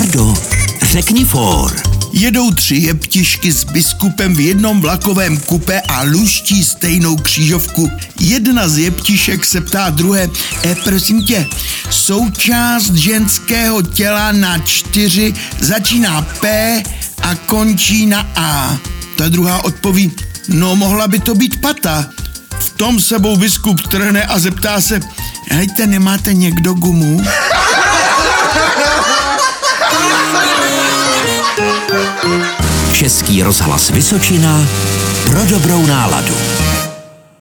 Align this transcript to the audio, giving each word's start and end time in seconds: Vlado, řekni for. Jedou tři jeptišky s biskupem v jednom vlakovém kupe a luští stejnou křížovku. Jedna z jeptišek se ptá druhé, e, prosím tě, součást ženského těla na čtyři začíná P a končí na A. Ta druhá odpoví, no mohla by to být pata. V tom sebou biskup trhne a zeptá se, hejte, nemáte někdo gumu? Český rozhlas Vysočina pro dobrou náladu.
Vlado, 0.00 0.34
řekni 0.82 1.24
for. 1.24 1.82
Jedou 2.12 2.50
tři 2.50 2.74
jeptišky 2.74 3.52
s 3.52 3.64
biskupem 3.64 4.34
v 4.34 4.40
jednom 4.40 4.80
vlakovém 4.80 5.38
kupe 5.38 5.80
a 5.80 6.02
luští 6.02 6.64
stejnou 6.64 7.16
křížovku. 7.16 7.90
Jedna 8.20 8.68
z 8.68 8.78
jeptišek 8.78 9.44
se 9.44 9.60
ptá 9.60 9.90
druhé, 9.90 10.28
e, 10.64 10.74
prosím 10.74 11.24
tě, 11.24 11.46
součást 11.90 12.90
ženského 12.90 13.82
těla 13.82 14.32
na 14.32 14.58
čtyři 14.58 15.34
začíná 15.60 16.22
P 16.22 16.82
a 17.22 17.34
končí 17.34 18.06
na 18.06 18.26
A. 18.36 18.78
Ta 19.16 19.28
druhá 19.28 19.64
odpoví, 19.64 20.12
no 20.48 20.76
mohla 20.76 21.08
by 21.08 21.18
to 21.18 21.34
být 21.34 21.60
pata. 21.60 22.10
V 22.58 22.70
tom 22.70 23.00
sebou 23.00 23.36
biskup 23.36 23.80
trhne 23.88 24.24
a 24.24 24.38
zeptá 24.38 24.80
se, 24.80 25.00
hejte, 25.50 25.86
nemáte 25.86 26.34
někdo 26.34 26.74
gumu? 26.74 27.22
Český 33.00 33.42
rozhlas 33.42 33.90
Vysočina 33.90 34.66
pro 35.24 35.44
dobrou 35.44 35.86
náladu. 35.86 36.49